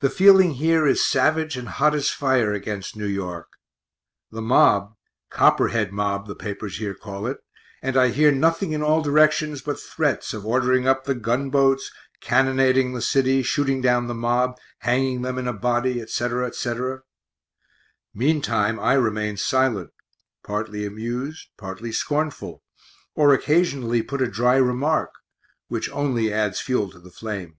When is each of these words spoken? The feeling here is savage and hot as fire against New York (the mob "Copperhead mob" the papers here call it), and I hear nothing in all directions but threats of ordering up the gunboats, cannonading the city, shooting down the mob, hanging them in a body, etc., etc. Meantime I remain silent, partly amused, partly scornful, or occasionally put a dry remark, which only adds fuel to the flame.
The 0.00 0.08
feeling 0.08 0.52
here 0.54 0.86
is 0.86 1.04
savage 1.04 1.54
and 1.54 1.68
hot 1.68 1.94
as 1.94 2.08
fire 2.08 2.50
against 2.54 2.96
New 2.96 3.04
York 3.06 3.50
(the 4.30 4.40
mob 4.40 4.94
"Copperhead 5.28 5.92
mob" 5.92 6.26
the 6.26 6.34
papers 6.34 6.78
here 6.78 6.94
call 6.94 7.26
it), 7.26 7.36
and 7.82 7.94
I 7.94 8.08
hear 8.08 8.32
nothing 8.32 8.72
in 8.72 8.82
all 8.82 9.02
directions 9.02 9.60
but 9.60 9.78
threats 9.78 10.32
of 10.32 10.46
ordering 10.46 10.88
up 10.88 11.04
the 11.04 11.14
gunboats, 11.14 11.92
cannonading 12.22 12.94
the 12.94 13.02
city, 13.02 13.42
shooting 13.42 13.82
down 13.82 14.06
the 14.06 14.14
mob, 14.14 14.56
hanging 14.78 15.20
them 15.20 15.36
in 15.36 15.46
a 15.46 15.52
body, 15.52 16.00
etc., 16.00 16.46
etc. 16.46 17.02
Meantime 18.14 18.80
I 18.80 18.94
remain 18.94 19.36
silent, 19.36 19.90
partly 20.42 20.86
amused, 20.86 21.48
partly 21.58 21.92
scornful, 21.92 22.62
or 23.14 23.34
occasionally 23.34 24.00
put 24.00 24.22
a 24.22 24.26
dry 24.26 24.56
remark, 24.56 25.12
which 25.68 25.90
only 25.90 26.32
adds 26.32 26.60
fuel 26.62 26.88
to 26.92 26.98
the 26.98 27.10
flame. 27.10 27.58